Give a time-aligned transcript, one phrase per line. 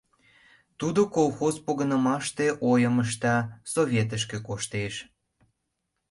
[0.79, 3.35] Тудо колхоз погынымаште ойым ышта,
[3.71, 4.93] советышке коштеш.